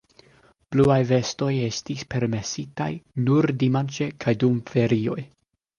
[0.75, 2.91] Bluaj vestoj estis permesitaj
[3.29, 5.21] nur dimanĉe kaj dum ferioj.